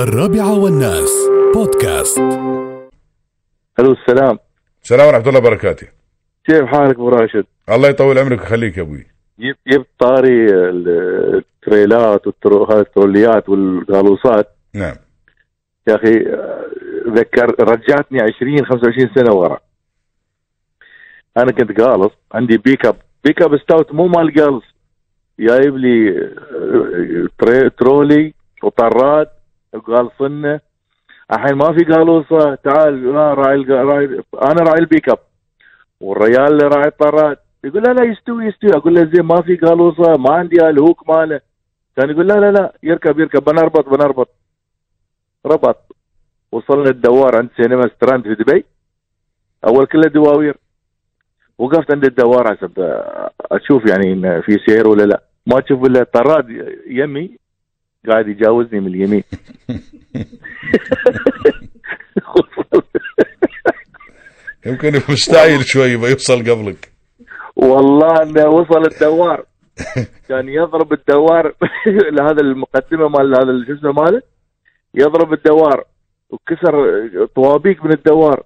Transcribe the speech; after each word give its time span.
الرابعة 0.00 0.58
والناس. 0.58 1.12
بودكاست. 1.54 2.18
ألو 3.80 3.92
السلام. 3.92 4.38
السلام 4.82 5.06
ورحمة 5.06 5.28
الله 5.28 5.38
وبركاته. 5.38 5.86
كيف 6.44 6.64
حالك 6.64 6.94
أبو 6.94 7.08
راشد؟ 7.08 7.44
الله 7.68 7.88
يطول 7.88 8.18
عمرك 8.18 8.40
ويخليك 8.40 8.76
يا 8.76 8.82
أبوي. 8.82 9.06
جبت 9.38 9.58
جبت 9.66 9.86
طاري 9.98 10.46
التريلات 10.50 12.22
والترو- 12.28 12.70
هاي 12.72 12.80
التروليات 12.80 13.48
والقالوصات 13.48 14.48
نعم. 14.74 14.96
يا 15.88 15.94
أخي 15.94 16.12
ذكر 17.18 17.54
رجعتني 17.60 18.20
20 18.22 18.66
25 18.66 19.10
سنة 19.14 19.34
ورا. 19.34 19.58
أنا 21.36 21.52
كنت 21.52 21.80
قالص 21.80 22.12
عندي 22.32 22.56
pick 22.58 22.86
up 22.86 22.96
pick 23.24 23.42
up 23.42 23.56
ستاوت 23.58 23.92
مو 23.94 24.06
مال 24.06 24.34
قالص 24.40 24.64
جايب 25.40 25.76
لي 25.76 26.18
آه، 27.42 27.70
ترولي 27.78 28.34
وطراد 28.62 29.26
وقالصنه 29.74 30.60
الحين 31.32 31.56
ما 31.56 31.72
في 31.72 31.84
قالوصه 31.84 32.54
تعال 32.54 33.12
لا 33.12 33.34
راعي 33.34 33.62
راعي 33.62 34.04
أنا 34.34 34.62
راعي 34.62 34.78
ال 34.78 34.84
pick 34.84 35.08
up. 35.08 35.18
والريال 36.00 36.52
اللي 36.52 36.66
راعي 36.66 36.88
الطراد 36.88 37.36
يقول 37.64 37.82
لا 37.82 37.92
لا 37.92 38.10
يستوي 38.10 38.46
يستوي. 38.46 38.70
أقول 38.70 38.94
له 38.94 39.10
زين 39.14 39.24
ما 39.24 39.42
في 39.42 39.56
قالوصه 39.56 40.16
ما 40.18 40.34
عندي 40.34 40.56
ال 40.68 40.76
hook 40.76 41.08
ماله. 41.10 41.40
كان 41.96 42.10
يقول 42.10 42.28
لا 42.28 42.34
لا 42.34 42.50
لا 42.52 42.72
يركب 42.82 43.20
يركب 43.20 43.44
بنربط 43.44 43.88
بنربط. 43.88 44.28
ربط. 45.46 45.96
وصلنا 46.52 46.90
الدوار 46.90 47.36
عند 47.36 47.48
سينما 47.56 47.88
ستراند 47.96 48.22
في 48.22 48.34
دبي. 48.34 48.64
أول 49.66 49.86
كله 49.86 50.08
دواوير. 50.08 50.56
وقفت 51.58 51.92
عند 51.94 52.04
الدوار 52.04 52.52
عشان 52.52 52.70
أشوف 53.52 53.90
يعني 53.90 54.12
إن 54.12 54.40
في 54.40 54.58
سير 54.66 54.88
ولا 54.88 55.02
لا. 55.02 55.22
ما 55.46 55.60
تشوف 55.60 55.82
إلا 55.82 56.02
طراد 56.02 56.74
يمي. 56.86 57.39
قاعد 58.08 58.28
يجاوزني 58.28 58.80
من 58.80 58.86
اليمين. 58.86 59.22
يمكن 64.66 64.92
مستعجل 65.08 65.64
شوي 65.64 65.96
بيوصل 65.96 66.50
قبلك. 66.50 66.92
والله 67.56 68.22
إنه 68.22 68.48
وصل 68.48 68.86
الدوار. 68.86 69.44
كان 70.28 70.48
يضرب 70.48 70.92
الدوار 70.92 71.54
هذا 72.28 72.40
المقدمة 72.40 73.08
مال 73.08 73.34
هذا 73.34 73.76
اسمه 73.78 73.92
ماله. 73.92 74.22
يضرب 74.94 75.32
الدوار 75.32 75.84
وكسر 76.30 77.08
طوابيك 77.36 77.84
من 77.84 77.92
الدوار. 77.92 78.42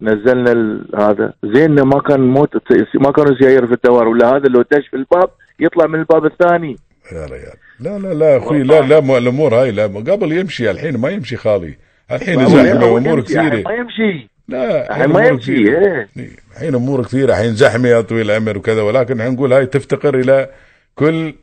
نزلنا 0.00 0.84
هذا. 0.94 1.32
زين 1.44 1.82
ما 1.82 2.00
كان 2.00 2.20
موت 2.20 2.50
ما 2.94 3.12
كانوا 3.12 3.38
سيايير 3.38 3.66
في 3.66 3.72
الدوار. 3.72 4.08
ولا 4.08 4.36
هذا 4.36 4.48
لو 4.48 4.62
دش 4.62 4.88
في 4.88 4.96
الباب 4.96 5.30
يطلع 5.60 5.86
من 5.86 5.98
الباب 5.98 6.26
الثاني. 6.26 6.76
يا 7.12 7.26
ريال. 7.26 7.56
لا 7.80 7.98
لا 7.98 8.14
لا 8.14 8.36
أخوي 8.36 8.62
لا 8.62 8.80
لا 8.80 9.00
مو 9.00 9.18
الأمور 9.18 9.54
هاي 9.54 9.70
لا 9.70 9.86
قبل 9.86 10.32
يمشي 10.32 10.70
الحين 10.70 10.96
ما 10.96 11.10
يمشي 11.10 11.36
خالي. 11.36 11.74
الحين 12.12 12.48
زحمه 12.48 12.86
وامور 12.86 13.18
الحين 13.18 13.48
كثيرة. 13.48 13.62
ما 13.68 13.74
يمشي. 13.74 14.28
لا 14.48 14.90
الحين 14.90 15.06
ما 15.06 15.26
يمشي. 15.26 15.52
إيه. 15.52 16.08
إيه، 16.16 16.30
الحين 16.52 16.74
أمور 16.74 17.04
كثيرة. 17.04 17.32
الحين 17.32 17.54
زحمه 17.54 17.88
يا 17.88 18.00
طويل 18.00 18.30
العمر 18.30 18.58
وكذا 18.58 18.82
ولكن 18.82 19.20
إحنا 19.20 19.32
نقول 19.32 19.52
هاي 19.52 19.66
تفتقر 19.66 20.14
إلى 20.20 20.50
كل 20.94 21.34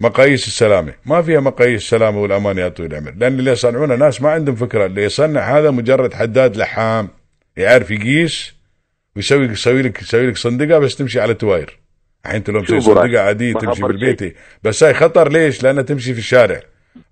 مقاييس 0.00 0.46
السلامة. 0.46 0.92
ما 1.06 1.22
فيها 1.22 1.40
مقاييس 1.40 1.82
السلامة 1.82 2.22
والامان 2.22 2.58
يا 2.58 2.68
طويل 2.68 2.92
العمر 2.92 3.14
لأن 3.16 3.38
اللي 3.38 3.50
يصنعونه 3.50 3.94
ناس 3.94 4.22
ما 4.22 4.30
عندهم 4.30 4.54
فكرة. 4.54 4.86
اللي 4.86 5.04
يصنع 5.04 5.58
هذا 5.58 5.70
مجرد 5.70 6.14
حداد 6.14 6.56
لحام 6.56 7.08
يعرف 7.56 7.90
يقيس 7.90 8.54
ويسوي 9.16 9.46
يسوي 9.46 9.82
لك 9.82 10.02
يسوي 10.02 10.26
لك 10.26 10.36
صندقه 10.36 10.78
بس 10.78 10.96
تمشي 10.96 11.20
على 11.20 11.34
تواير 11.34 11.79
انت 12.26 12.50
لو 12.50 12.64
صندقه 12.64 13.20
عادية 13.20 13.52
ما 13.52 13.60
تمشي 13.60 13.82
بالبيت. 13.82 14.36
بس 14.62 14.84
هاي 14.84 14.94
خطر 14.94 15.28
ليش؟ 15.32 15.62
لأنها 15.62 15.82
تمشي 15.82 16.12
في 16.12 16.18
الشارع. 16.18 16.60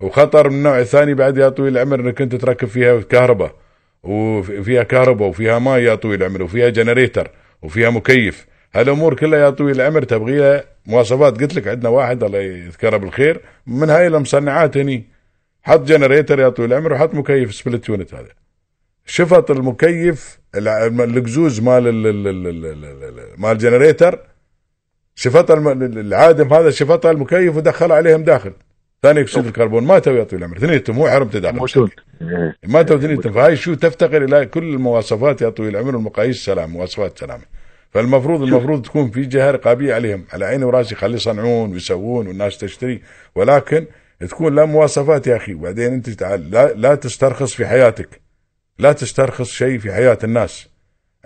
وخطر 0.00 0.48
من 0.48 0.56
النوع 0.56 0.80
الثاني 0.80 1.14
بعد 1.14 1.38
يا 1.38 1.48
طويل 1.48 1.72
العمر 1.78 2.00
إنك 2.00 2.22
أنت 2.22 2.34
تركب 2.34 2.68
فيها 2.68 3.00
كهرباء. 3.00 3.54
وفيها 4.02 4.82
كهرباء 4.82 5.28
وفيها 5.28 5.58
ماء 5.58 5.78
يا 5.78 5.94
طويل 5.94 6.22
العمر 6.22 6.42
وفيها 6.42 6.68
generator 6.68 7.30
وفيها 7.62 7.90
مكيف. 7.90 8.46
هالأمور 8.74 9.14
كلها 9.14 9.38
يا 9.38 9.50
طويل 9.50 9.80
العمر 9.80 10.02
تبغي 10.02 10.38
لها 10.38 10.64
مواصفات. 10.86 11.40
قلت 11.40 11.54
لك 11.54 11.68
عندنا 11.68 11.88
واحد 11.88 12.24
الله 12.24 12.38
يذكره 12.38 12.96
بالخير. 12.96 13.40
من 13.66 13.90
هاي 13.90 14.06
المصنعات 14.06 14.76
هني. 14.76 15.04
حط 15.62 15.80
generator 15.80 16.40
يا 16.40 16.48
طويل 16.48 16.72
العمر 16.72 16.92
وحط 16.92 17.14
مكيف 17.14 17.54
split 17.54 17.88
unit 17.88 18.14
هذا. 18.14 18.28
شفط 19.06 19.50
المكيف 19.50 20.38
القزوز 20.56 21.60
مال 21.60 21.88
ال- 21.88 22.06
ال- 22.06 22.28
ال- 22.28 22.46
ال- 22.46 22.66
ال- 22.66 23.04
ال- 23.04 23.40
مال 23.40 23.52
ال 23.52 23.59
generator 23.59 24.18
شفط 25.18 25.50
الم- 25.50 25.82
العادم 25.82 26.52
هذا 26.54 26.70
شفطها 26.70 27.10
المكيف 27.10 27.56
ودخل 27.56 27.92
عليهم 27.92 28.24
داخل. 28.24 28.52
ثاني 29.02 29.20
أكسيد 29.20 29.46
الكربون 29.46 29.84
ماتوا 29.84 30.12
يا 30.12 30.24
طويل 30.24 30.42
العمر 30.44 30.56
اثنينهم 30.56 30.82
هو 31.02 31.08
وحرمته 31.08 31.28
داخل. 31.28 31.56
موجود 31.56 31.90
إيه. 32.22 32.56
ماتوا 32.66 32.96
اثنينهم 32.96 33.20
فهاي 33.32 33.56
شو 33.56 33.74
تفتقر 33.74 34.24
إلى 34.24 34.46
كل 34.46 34.74
المواصفات 34.74 35.42
يا 35.42 35.48
طويل 35.48 35.68
العمر 35.76 35.96
والمقاييس 35.96 36.36
السلام 36.36 36.70
مواصفات 36.70 37.14
السلامه 37.14 37.42
فالمفروض 37.90 38.42
المفروض 38.42 38.82
تكون 38.82 39.10
في 39.10 39.24
جهة 39.24 39.50
رقابية 39.50 39.94
عليهم. 39.94 40.24
على 40.32 40.44
عيني 40.44 40.64
وراسي 40.64 40.94
خلي 40.94 41.14
يصنعون 41.14 41.72
ويسوون 41.72 42.26
والناس 42.26 42.58
تشتري. 42.58 43.02
ولكن 43.34 43.86
تكون 44.20 44.54
لا 44.54 44.64
مواصفات 44.64 45.26
يا 45.26 45.36
أخي. 45.36 45.54
وبعدين 45.54 45.92
أنت 45.92 46.10
تعال 46.10 46.50
لا, 46.50 46.72
لا 46.72 46.94
تسترخص 46.94 47.54
في 47.54 47.66
حياتك. 47.66 48.20
لا 48.78 48.92
تسترخص 48.92 49.50
شيء 49.50 49.78
في 49.78 49.92
حياة 49.92 50.18
الناس. 50.24 50.68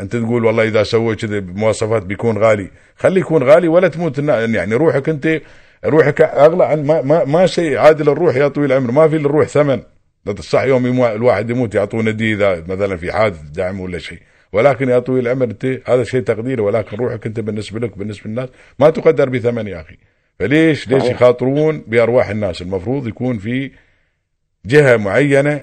أنت 0.03 0.17
تقول 0.17 0.45
والله 0.45 0.63
إذا 0.63 0.83
سويت 0.83 1.21
كذا 1.21 1.39
بمواصفات 1.39 2.03
بيكون 2.03 2.39
غالي. 2.39 2.71
خلي 2.97 3.21
يكون 3.21 3.43
غالي 3.43 3.69
ولا 3.69 3.89
تموت. 3.89 4.19
يعني 4.19 4.75
روحك 4.75 5.09
أنت 5.09 5.41
روحك 5.85 6.21
أغلى 6.21 6.65
عن 6.65 6.85
ما 6.85 7.03
ما, 7.03 7.25
ما 7.25 7.47
شيء. 7.47 7.77
عادل 7.79 8.09
الروح 8.09 8.37
يا 8.37 8.49
طويل 8.49 8.73
العمر. 8.73 8.91
ما 8.91 9.09
في 9.09 9.19
للروح 9.19 9.49
ثمن. 9.49 9.81
صح 10.41 10.63
يوم 10.63 10.87
يمو 10.87 11.07
الواحد 11.07 11.51
يموت 11.51 11.75
يعطونه 11.75 12.11
دي 12.11 12.33
إذا 12.33 12.65
مثلا 12.69 12.97
في 12.97 13.13
حادث 13.13 13.41
دعم 13.43 13.81
ولا 13.81 13.99
شيء. 13.99 14.19
ولكن 14.53 14.89
يا 14.89 14.99
طويل 14.99 15.27
العمر 15.27 15.45
أنت. 15.45 15.79
هذا 15.87 16.05
شيء 16.05 16.21
تقديري. 16.21 16.63
ولكن 16.63 16.97
روحك 16.97 17.27
أنت 17.27 17.41
بالنسبة 17.41 17.81
لك 17.81 17.99
بالنسبة 17.99 18.31
للناس. 18.31 18.49
ما 18.79 18.91
تقدر 18.91 19.29
بثمن 19.29 19.67
يا 19.67 19.81
أخي. 19.81 19.97
فليش؟ 20.39 20.89
ليش. 20.89 21.05
يخاطرون 21.05 21.85
بأرواح 21.87 22.29
الناس؟ 22.29 22.63
المفروض 22.63 23.09
يكون 23.09 23.39
في 23.39 23.71
جهة 24.67 24.97
معينة 24.97 25.61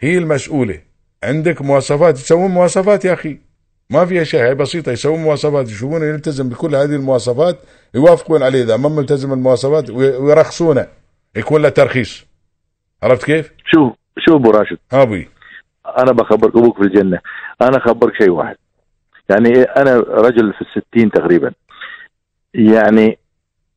هي 0.00 0.18
المسؤولة. 0.18 0.80
عندك 1.22 1.62
مواصفات. 1.62 2.18
يسوون 2.18 2.50
مواصفات 2.50 3.04
يا 3.04 3.12
أخي. 3.12 3.47
ما 3.90 4.04
فيها 4.06 4.24
شيء 4.24 4.40
هي 4.42 4.54
بسيطة 4.54 4.92
يسوون 4.92 5.20
مواصفات 5.20 5.68
يشوفونه 5.68 6.04
يلتزم 6.04 6.48
بكل 6.48 6.74
هذه 6.74 6.94
المواصفات 6.96 7.58
يوافقون 7.94 8.42
عليه. 8.42 8.62
إذا 8.62 8.76
ما 8.76 8.88
ملتزم 8.88 9.32
المواصفات 9.32 9.90
وي- 9.90 10.16
ويرخصونه 10.16 10.86
يكون 11.36 11.62
له 11.62 11.68
ترخيص. 11.68 12.26
عرفت 13.02 13.24
كيف؟ 13.24 13.52
شوف 13.66 13.92
شوف 14.18 14.34
أبو 14.34 14.50
راشد. 14.50 14.78
ها 14.92 15.02
أبوي. 15.02 15.28
أنا 15.98 16.12
بخبرك 16.12 16.56
أبوك 16.56 16.76
في 16.76 16.82
الجنة. 16.82 17.18
أنا 17.62 17.76
اخبرك 17.76 18.12
شيء 18.18 18.30
واحد. 18.30 18.56
يعني 19.30 19.62
أنا 19.62 19.96
رجل 19.96 20.52
في 20.52 20.60
الستين 20.60 21.10
تقريبا. 21.10 21.52
يعني 22.54 23.18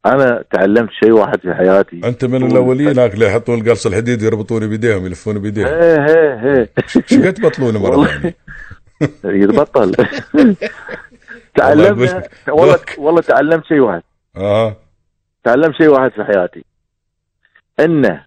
أنا 0.05 0.43
تعلمت 0.51 0.89
شيء 1.03 1.11
واحد 1.11 1.39
في 1.39 1.53
حياتي. 1.53 2.01
أنت 2.03 2.25
من 2.25 2.45
الأولين 2.51 2.87
هناك 2.87 3.13
اللي 3.13 3.25
يحطون 3.25 3.59
القرص 3.61 3.85
الحديد 3.85 4.23
ويربطون 4.23 4.67
بيديهم 4.67 5.05
يلفون 5.05 5.39
بيديهم. 5.39 5.67
إيه 5.67 6.05
إيه 6.05 6.43
إيه 6.43 6.69
شو 7.05 7.21
قد 7.21 7.41
بطلونه 7.41 7.79
مرة. 7.79 8.05
ثانية؟ 8.05 8.35
يتبطل 9.23 9.91
تعلمنا. 11.57 12.23
والله. 12.49 12.77
والله 12.97 13.21
تعلمت 13.21 13.65
شيء 13.65 13.79
واحد 13.79 14.01
آه 14.37 14.75
تعلمت 15.43 15.75
شيء 15.75 15.87
واحد 15.89 16.11
في 16.11 16.23
حياتي 16.23 16.65
إن 17.79 18.19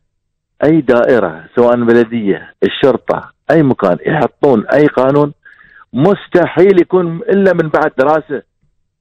أي 0.65 0.81
دائرة 0.81 1.45
سواء 1.57 1.77
بلدية 1.85 2.53
الشرطة 2.63 3.33
أي 3.51 3.63
مكان 3.63 3.97
يحطون 4.07 4.67
أي 4.67 4.87
قانون 4.87 5.33
مستحيل 5.93 6.81
يكون 6.81 7.17
إلا 7.17 7.53
من 7.53 7.69
بعد 7.69 7.93
دراسة 7.99 8.43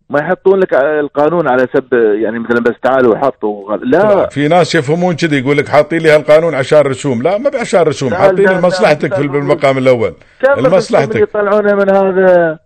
ما 0.09 0.19
يحطون 0.19 0.59
لك 0.59 0.73
القانون 0.73 1.47
على 1.47 1.67
سب 1.73 1.93
يعني 1.93 2.39
مثلا 2.39 2.59
بس 2.59 2.73
تعالوا 2.83 3.17
حطوا. 3.17 3.77
لا. 3.77 4.27
في 4.29 4.47
ناس 4.47 4.75
يفهمون 4.75 5.15
كذي 5.15 5.37
يقول 5.39 5.57
لك 5.57 5.67
حاطين 5.67 5.99
لي 5.99 6.09
هالقانون 6.11 6.55
عشان 6.55 6.79
رسوم. 6.79 7.21
لا 7.21 7.37
ما 7.37 7.49
بعشان 7.49 7.81
رسوم. 7.81 8.13
حاطين 8.13 8.49
لمصلحتك 8.49 9.15
في. 9.15 9.21
المقام 9.21 9.77
الأول. 9.77 10.13
لمصلحتك. 10.57 11.15
يطلعونه 11.15 11.75
من 11.75 11.89
هذا؟ 11.89 12.59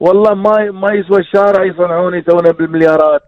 والله 0.00 0.34
ما 0.34 0.70
ما 0.70 0.92
يسوى 0.92 1.20
الشارع 1.20 1.64
يصنعون 1.64 2.14
يسوونه 2.14 2.50
بالمليارات. 2.50 3.22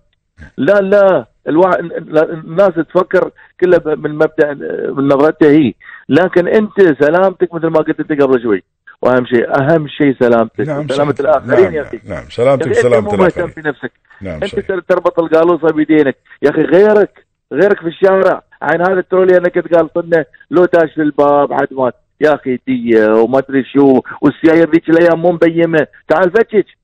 لا 0.57 0.81
لا. 0.81 1.27
الواحد 1.49 1.79
الناس 2.15 2.73
تفكر 2.75 3.31
كلها 3.61 3.81
من 3.85 4.15
مبدأ 4.15 4.55
من 4.97 5.09
نظرتها 5.09 5.51
هي. 5.51 5.75
لكن 6.09 6.49
أنت 6.49 6.81
سلامتك 7.01 7.55
مثل 7.55 7.67
ما 7.67 7.79
قلت 7.79 8.01
أنت 8.01 8.23
قبل 8.23 8.43
شوي. 8.43 8.63
وأهم 9.03 9.27
شيء 9.27 9.61
أهم 9.61 9.89
شيء 9.89 10.17
سلامتك. 10.21 10.61
نعم 10.61 10.89
سلامة. 10.89 11.15
الآخرين 11.21 11.65
نعم 11.65 11.75
يا 11.75 11.83
أخي. 11.83 12.01
نعم 12.05 12.25
يا 12.25 12.31
سلامتك 12.31 12.69
مهتم 12.69 13.23
الآخرين. 13.23 13.49
في 13.49 13.61
نفسك. 13.61 13.93
نعم 14.21 14.35
أنت 14.35 14.45
صحيح 14.45 14.67
تر- 14.67 14.81
تربط 14.81 15.21
القالوصة 15.21 15.69
بيدينك. 15.75 16.17
يا 16.43 16.51
أخي 16.51 16.63
غيرك 16.63 17.27
غيرك 17.53 17.81
في 17.81 17.87
الشارع. 17.89 18.43
عين 18.63 18.81
هذا 18.81 18.99
الترولي 18.99 19.37
أنا 19.37 19.49
كنت 19.49 19.75
قال 19.75 20.25
لو 20.51 20.65
داش 20.65 20.93
في 20.95 21.03
الباب 21.03 21.53
حد 21.53 21.69
مات. 21.71 21.95
يا 22.21 22.35
أخي 22.35 22.59
دية 22.67 23.07
وما 23.09 23.39
أدري 23.39 23.65
شو. 23.65 24.01
والسيايير 24.23 24.71
ذيك 24.71 24.89
الأيام 24.89 25.23
مو 25.23 25.33
مبيمه 25.33 25.87
تعال 26.09 26.31
فتش 26.31 26.77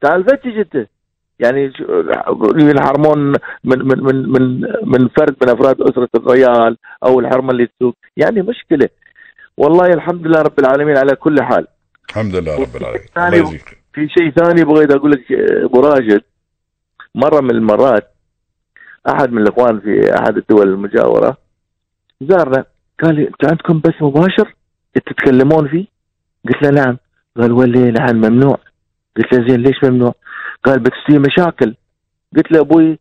تعال 0.00 0.24
فتش 0.24 0.46
أنت. 0.46 0.86
يعني 1.38 1.72
ينحرمون 2.56 3.18
من 3.64 3.78
من 3.78 4.02
من 4.04 4.28
من 4.32 4.60
من 4.84 5.08
فرد 5.08 5.36
من 5.42 5.48
أفراد 5.48 5.80
أسرة 5.80 6.08
الريال 6.14 6.76
أو 7.04 7.20
الحرمه 7.20 7.50
اللي 7.50 7.66
تسوق. 7.66 7.96
يعني 8.16 8.42
مشكلة. 8.42 8.88
والله 9.56 9.86
الحمد 9.86 10.26
لله 10.26 10.42
رب 10.42 10.58
العالمين 10.58 10.96
على 10.96 11.16
كل 11.16 11.42
حال. 11.42 11.66
الحمد 12.08 12.34
لله 12.36 12.60
رب 12.60 12.76
العالمين. 12.76 13.08
الله 13.16 13.58
في 13.92 14.08
شيء 14.08 14.30
ثاني 14.30 14.64
بغيت 14.64 14.90
أقول 14.90 15.10
لك 15.10 15.32
أبو 15.64 15.80
راشد 15.80 16.22
مرة 17.14 17.40
من 17.40 17.50
المرات 17.50 18.14
أحد 19.08 19.32
من 19.32 19.42
الإخوان 19.42 19.80
في 19.80 20.14
أحد 20.14 20.36
الدول 20.36 20.68
المجاورة 20.68 21.36
زارنا 22.20 22.64
قال 23.02 23.14
لي 23.14 23.22
أنتم 23.28 23.48
عندكم 23.48 23.78
بث 23.78 24.02
مباشر 24.02 24.54
تتكلمون 24.94 25.68
فيه؟ 25.68 25.86
قلت 26.48 26.62
له 26.62 26.70
نعم. 26.70 26.98
قال 27.36 27.52
ولي 27.52 27.90
نعم 27.90 28.16
ممنوع. 28.16 28.58
قلت 29.16 29.32
له 29.32 29.48
زين 29.48 29.62
ليش 29.62 29.84
ممنوع؟ 29.84 30.14
قال 30.64 30.78
بتستوي 30.80 31.18
مشاكل. 31.18 31.74
قلت 32.36 32.52
له 32.52 32.60
أبوي 32.60 32.98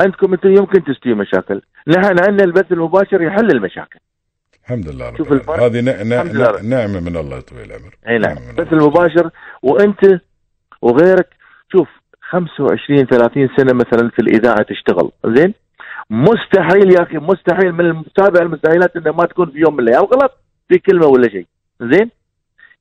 عندكم 0.00 0.32
أنتم 0.32 0.48
يمكن 0.48 0.84
تستوي 0.84 1.14
مشاكل. 1.14 1.62
نحن 1.88 2.04
عندنا 2.04 2.44
البث 2.44 2.72
المباشر 2.72 3.22
يحل 3.22 3.50
المشاكل. 3.50 4.00
الحمد 4.66 4.88
لله 4.88 5.08
رب 5.08 5.16
شوف 5.16 5.32
الفرق. 5.32 5.60
هذه 5.62 5.80
ن- 5.80 5.84
ن- 5.84 6.12
الحمد 6.12 6.36
لله. 6.36 6.60
ن- 6.62 6.68
نعمة 6.68 7.00
من 7.00 7.16
الله 7.16 7.40
طويل 7.40 7.64
العمر 7.64 7.94
أي 8.08 8.18
نعم. 8.18 8.36
الله. 8.50 8.72
المباشر 8.72 9.30
وأنت 9.62 10.20
وغيرك 10.82 11.28
شوف 11.72 11.88
25 12.30 13.06
30 13.06 13.48
سنة 13.56 13.72
مثلا 13.74 14.10
في 14.10 14.18
الإذاعة 14.18 14.62
تشتغل. 14.62 15.10
زين؟ 15.26 15.54
مستحيل 16.10 16.94
يا 16.96 17.02
أخي 17.02 17.18
مستحيل 17.18 17.72
من 17.72 18.02
سابع 18.20 18.40
المستحيلات 18.42 18.96
انه 18.96 19.12
ما 19.12 19.24
تكون 19.24 19.50
في 19.50 19.58
يوم 19.58 19.74
من 19.76 19.80
الأيام 19.80 20.04
غلط 20.04 20.32
في 20.68 20.78
كلمة 20.78 21.06
ولا 21.06 21.28
شيء. 21.28 21.46
زين؟ 21.80 22.10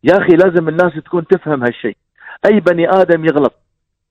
يا 0.04 0.14
أخي 0.18 0.34
لازم 0.44 0.70
الناس 0.70 0.94
تكون 1.06 1.28
تفهم 1.28 1.64
هالشيء. 1.64 1.98
أي 2.46 2.60
بني 2.60 2.90
آدم 2.90 3.26
يغلط. 3.26 3.54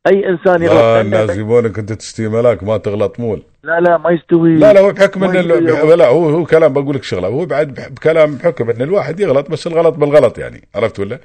أي 0.07 0.29
إنسان 0.29 0.63
يغلط 0.63 0.81
لا 0.81 0.99
عندنا- 0.99 1.23
الناس 1.23 1.37
يبونك 1.39 1.79
أنت 1.79 1.93
تستوي 1.93 2.29
ملاك 2.29 2.63
ما 2.65 2.77
تغلط 2.77 3.21
مول. 3.21 3.43
لا 3.63 3.81
لا 3.81 3.99
ما 3.99 4.11
يستوي. 4.11 4.55
لا 4.57 4.73
لا 4.73 4.81
هو 4.81 4.93
بحكم 4.93 5.25
إن. 5.25 5.37
ال- 5.37 5.99
لا 5.99 6.07
هو 6.09 6.29
هو 6.29 6.45
كلام 6.45 6.73
بقول 6.73 6.95
لك 6.97 7.03
شغلة. 7.03 7.29
هو 7.29 7.47
بعد 7.47 7.75
بح- 7.75 7.89
بكلام 7.89 8.35
بحكم 8.37 8.71
إن 8.71 8.83
الواحد 8.83 9.21
يغلط 9.21 9.51
بس 9.51 9.67
الغلط 9.67 9.95
بالغلط 9.95 10.39
يعني. 10.39 10.63
عرفت 10.75 11.01
ولا؟ 11.01 11.19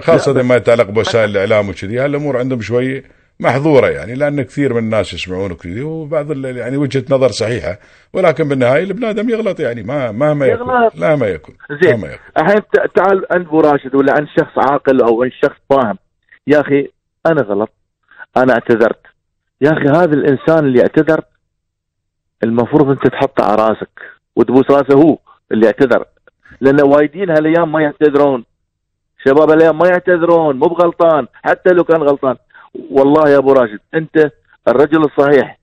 خاصة 0.00 0.32
لا، 0.32 0.42
ما 0.42 0.56
يتعلق 0.56 0.90
بوسائل 0.90 1.30
الإعلام 1.30 1.68
وكذي 1.68 1.98
هالأمور 1.98 2.36
عندهم 2.36 2.60
شوي 2.60 3.02
محظورة 3.40 3.86
يعني 3.88 4.14
لأن 4.14 4.42
كثير 4.42 4.72
من 4.72 4.78
الناس 4.78 5.14
يسمعون 5.14 5.52
وكذي 5.52 5.82
وبعض 5.82 6.44
يعني 6.46 6.76
وجهة 6.76 7.04
نظر 7.10 7.28
صحيحة 7.28 7.78
ولكن 8.12 8.48
بالنهاية 8.48 8.82
الابن 8.84 9.04
آدم 9.04 9.30
يغلط 9.30 9.60
يعني 9.60 9.82
ما 9.82 10.12
مهما 10.12 10.46
يكون. 10.46 10.90
لا 10.94 11.16
ما 11.16 11.26
يكون 11.26 11.54
زين. 11.82 12.04
الحين 12.38 12.60
تعال 12.96 13.26
عند 13.30 13.46
أبو 13.46 13.60
راشد 13.60 13.94
ولا 13.94 14.12
عند 14.12 14.26
شخص 14.38 14.58
عاقل 14.70 15.00
أو 15.02 15.22
عند 15.22 15.32
شخص 15.44 15.56
فاهم. 15.70 15.98
يا 16.46 16.60
أخي 16.60 16.88
أنا 17.26 17.42
غلط 17.42 17.70
أنا 18.36 18.52
اعتذرت. 18.52 19.00
يا 19.60 19.72
أخي 19.72 19.88
هذا 19.88 20.14
الإنسان 20.14 20.58
اللي 20.58 20.80
اعتذر 20.80 21.20
المفروض 22.44 22.90
أنت 22.90 23.06
تحطه 23.06 23.44
على 23.44 23.62
رأسك 23.62 24.00
وتبوس 24.36 24.70
رأسه 24.70 24.98
هو 24.98 25.18
اللي 25.52 25.66
اعتذر. 25.66 26.04
لأن 26.60 26.82
وايدين 26.82 27.30
هالأيام 27.30 27.72
ما 27.72 27.82
يعتذرون. 27.82 28.44
شباب 29.24 29.50
الأيام 29.50 29.78
ما 29.78 29.88
يعتذرون 29.88 30.56
مو 30.56 30.66
بغلطان 30.66 31.26
حتى 31.32 31.70
لو 31.70 31.84
كان 31.84 32.02
غلطان. 32.02 32.36
والله 32.90 33.30
يا 33.30 33.38
أبو 33.38 33.52
راشد 33.52 33.80
أنت 33.94 34.30
الرجل 34.68 35.04
الصحيح. 35.04 35.58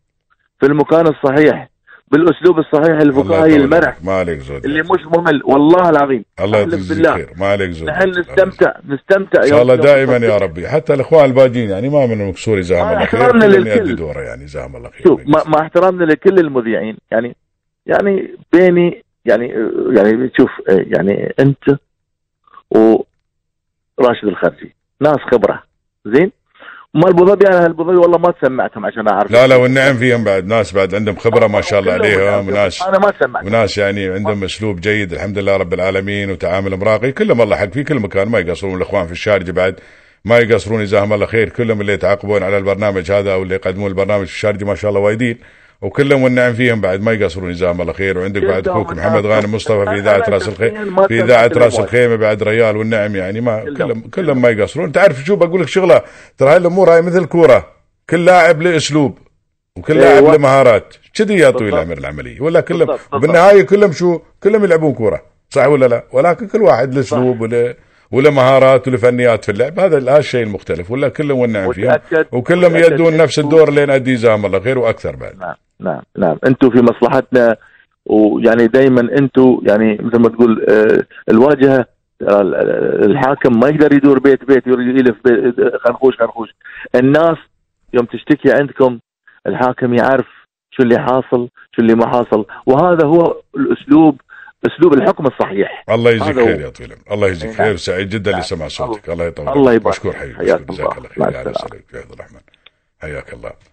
في 0.60 0.66
المكان 0.66 1.08
الصحيح. 1.08 1.70
بالأسلوب 2.14 2.60
الصحيح 2.60 3.00
الفكاهي 3.02 3.56
المرح. 3.56 3.98
ما 4.04 4.12
عليك 4.12 4.40
زود 4.40 4.66
اللي 4.66 4.82
مش 4.82 5.18
ممل. 5.18 5.42
والله 5.46 5.90
العظيم. 5.90 6.26
الله 6.42 6.60
يجزيك. 6.60 7.08
خير 7.08 7.30
ما 7.38 7.48
عليك 7.48 7.72
زود 7.72 7.90
نحن 7.90 8.10
نستمتع. 8.10 8.74
نستمتع 8.88 9.44
إن 9.44 9.48
شاء 9.48 9.62
الله 9.62 9.76
دائما 9.76 10.18
يا 10.18 10.38
ربي. 10.38 10.68
حتى 10.68 10.94
الإخوان 10.94 11.26
الباجين 11.26 11.70
يعني 11.70 11.90
ما 11.90 12.06
من 12.06 12.22
المكسور 12.22 12.60
جزاهم 12.60 12.88
الله 12.88 13.06
خير 13.06 13.22
احترامنا 13.22 13.46
كل 13.46 13.52
للكل. 13.52 13.96
دوره 13.96 14.22
يعني 14.22 14.46
جزاهم 14.46 14.76
الله 14.76 14.90
خير 14.90 15.04
شوف 15.04 15.22
مع, 15.26 15.44
مع 15.48 15.62
احترامنا 15.62 16.04
لكل 16.06 16.40
المذيعين. 16.40 16.98
يعني 17.12 17.36
يعني 17.86 18.36
بيني 18.54 19.04
يعني 19.26 19.54
يعني 19.96 20.32
شوف 20.38 20.52
يعني 20.68 21.34
أنت 21.40 21.80
وراشد 22.72 24.28
الخرجي. 24.28 24.76
ناس 25.02 25.18
خبرة. 25.32 25.64
زين؟ 26.06 26.32
ما 26.96 27.10
ابو 27.10 27.26
ظبي 27.26 27.48
أنا 27.48 27.66
ابو 27.66 27.84
ظبي 27.84 27.96
والله 27.96 28.18
ما 28.18 28.32
تسمعتهم 28.32 28.86
عشان 28.86 29.08
أعرف. 29.08 29.32
لا 29.32 29.48
لا 29.48 29.56
والنعم 29.56 29.98
فيهم 29.98 30.24
بعد. 30.24 30.48
ناس 30.48 30.74
بعد 30.74 30.96
عندهم 30.96 31.16
خبرة 31.16 31.48
ما 31.48 31.62
شاء 31.62 31.80
الله 31.80 31.94
عليهم 31.94 32.50
ناس. 32.50 32.82
وناس 32.82 32.82
أنا 32.82 33.00
ما 33.00 33.14
سمعت 33.20 33.46
وناس 33.46 33.78
يعني 33.78 34.08
عندهم 34.08 34.44
أسلوب 34.44 34.80
جيد 34.80 35.14
الحمد 35.14 35.38
لله 35.38 35.58
رب 35.58 35.74
العالمين 35.74 36.32
وتعامل 36.32 36.84
راقي. 36.84 37.12
كلهم 37.12 37.42
الله 37.42 37.56
حق 37.56 37.70
في 37.70 37.84
كل 37.84 38.00
مكان 38.00 38.28
ما 38.28 38.40
يقصرون 38.40 38.78
الإخوان 38.78 39.06
في 39.06 39.12
الشارجه 39.12 39.52
بعد 39.52 39.80
ما 40.26 40.40
يقصرون 40.40 40.84
جزاهم 40.84 41.14
الله 41.14 41.26
خير. 41.26 41.50
كلهم 41.50 41.82
اللي 41.82 41.94
يتعاقبون 41.94 42.44
على 42.44 42.58
البرنامج 42.58 43.12
هذا 43.12 43.34
أو 43.34 43.44
اللي 43.44 43.56
يقدمون 43.56 43.88
البرنامج 43.88 44.26
في 44.26 44.34
الشارجه 44.34 44.66
ما 44.66 44.76
شاء 44.76 44.90
الله 44.90 45.02
وايدين. 45.02 45.38
وكلهم 45.84 46.24
والنعم 46.24 46.54
فيهم 46.54 46.82
بعد 46.82 47.02
ما 47.02 47.12
يقصرون 47.12 47.52
جزاهم 47.52 47.82
الله 47.82 47.94
خير 47.94 48.18
وعندك 48.18 48.44
بعد 48.44 48.68
أخوك 48.68 48.94
محمد. 48.94 49.26
غانم 49.26 49.56
مصطفى 49.56 49.86
في 49.86 50.00
اذاعه 50.00 50.24
رأس 50.30 50.48
الخيمه 50.48 51.08
في 51.08 51.24
اذاعه 51.24 51.52
رأس. 51.56 51.80
الخيمة 51.80 52.16
بعد 52.16 52.44
ريال 52.44 52.78
والنعم 52.78 53.16
يعني 53.16 53.42
ما 53.42 53.64
كلهم. 53.78 54.02
كلهم 54.02 54.42
ما 54.42 54.50
يقصرون. 54.50 54.92
تعرف 54.92 55.24
شو 55.24 55.36
بقول 55.36 55.62
لك 55.62 55.68
شغلة؟ 55.68 56.02
ترى 56.38 56.50
هاي 56.50 56.58
الأمور 56.58 56.94
هاي 56.94 57.02
مثل 57.02 57.26
كورة. 57.26 57.68
كل 58.10 58.26
لاعب 58.26 58.62
له 58.62 58.78
أسلوب 58.78 59.18
وكل 59.78 60.00
أيوة. 60.00 60.20
لاعب 60.20 60.24
له 60.24 60.38
مهارات. 60.38 60.96
كذي 61.14 61.34
يا 61.34 61.50
طويل. 61.50 61.74
العمر 61.74 61.98
العملية. 61.98 62.42
ولا 62.42 62.62
كلهم. 62.62 62.98
بالنهاية 63.22 63.62
كلهم 63.62 63.92
شو؟ 63.92 64.20
كلهم 64.44 64.64
يلعبون 64.64 64.94
كورة. 64.94 65.22
صح 65.50 65.68
ولا 65.68 65.86
لا؟ 65.86 66.04
ولكن 66.12 66.48
كل 66.48 66.62
واحد 66.62 66.94
له 66.94 67.00
أسلوب 67.00 67.42
وله 67.42 67.76
وله 68.12 68.32
مهارات 68.32 68.88
وله 68.88 68.98
فنيات 68.98 69.46
في 69.46 69.52
اللعب. 69.52 69.80
هذا 69.80 69.98
هذا 69.98 70.18
الشيء 70.18 70.44
المختلف. 70.44 70.92
ولا 70.92 71.10
كلهم 71.10 71.40
والنعم 71.40 71.72
فيهم. 71.72 72.00
وكلهم 72.32 72.76
يدون 72.76 73.18
نفس 73.18 73.40
الدور 73.40 73.70
اللي 73.70 73.86
نأديه 73.86 74.14
جزاهم 74.14 74.46
الله 74.46 74.60
خير 74.60 74.80
وأكثر 74.80 75.16
بعد. 75.16 75.38
نعم. 75.40 75.56
نعم 75.80 76.02
نعم 76.18 76.38
أنتم 76.48 76.70
في 76.70 76.82
مصلحتنا 76.82 77.56
ويعني 78.06 78.68
دائما 78.68 79.02
أنتم 79.02 79.62
يعني 79.64 79.98
مثل 80.02 80.20
ما 80.20 80.30
تقول 80.30 80.66
آه، 80.70 81.04
الواجهة 81.30 81.86
الحاكم 83.06 83.60
ما 83.60 83.68
يقدر 83.68 83.94
يدور 83.94 84.20
بيت 84.20 84.46
بيت 84.46 84.68
يلف 84.68 85.16
بيت 85.26 85.56
خرخوش 85.84 86.16
خرخوش 86.18 86.50
الناس 86.96 87.38
يوم 87.94 88.06
تشتكي 88.06 88.52
عندكم 88.54 89.00
الحاكم 89.48 89.94
يعرف 89.94 90.28
شو 90.72 90.84
اللي 90.84 91.00
حاصل 91.00 91.50
شو 91.76 91.82
اللي 91.82 91.96
ما 91.96 92.08
حاصل 92.08 92.46
وهذا 92.66 93.06
هو 93.08 93.42
الأسلوب 93.58 94.22
أسلوب 94.68 94.94
الحكم 94.94 95.26
الصحيح 95.26 95.84
الله 95.90 96.12
يجزيك. 96.12 96.36
خير 96.36 96.62
يا 96.62 96.70
طويل. 96.70 96.94
الله 97.12 97.28
يجزيك 97.28 97.50
نعم. 97.50 97.58
خير 97.58 97.76
سعيد 97.76 98.10
جدا 98.10 98.32
نعم. 98.32 98.40
لسماع 98.40 98.68
صوتك 98.68 99.10
الله 99.10 99.26
يطول 99.26 99.50
الله. 99.50 99.74
يبارك 99.74 99.96
مشكور. 99.96 100.14
حبيبي. 100.14 100.44
جزاك 100.46 100.98
الله. 100.98 101.10
خير 101.10 101.32
يا. 101.32 101.54
سلام 101.54 102.04
الرحمن 102.14 102.40
حياك 103.02 103.34
الله 103.34 103.73